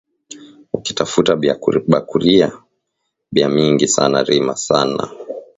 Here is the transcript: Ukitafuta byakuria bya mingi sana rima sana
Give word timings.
Ukitafuta 0.77 1.31
byakuria 1.41 2.47
bya 3.33 3.47
mingi 3.55 3.85
sana 3.95 4.17
rima 4.27 4.53
sana 4.67 5.03